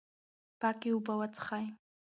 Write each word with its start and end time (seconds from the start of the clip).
پاکې 0.59 0.89
اوبه 0.93 1.13
وڅښئ. 1.19 1.65